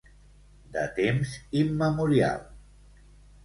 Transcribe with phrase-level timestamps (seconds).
[0.77, 2.43] De temps immemorial.